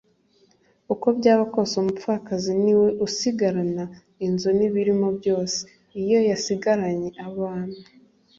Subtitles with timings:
[0.93, 3.85] uko byaba kose umupfakazi niwe usigarana
[4.25, 5.59] inzu n'ibirimo byose
[6.01, 7.77] iyo yasigaranye abana